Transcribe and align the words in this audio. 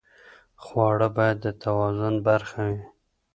خواړه 0.63 1.07
باید 1.17 1.37
د 1.41 1.47
توازن 1.63 2.15
برخه 2.27 2.61
وي. 2.71 2.83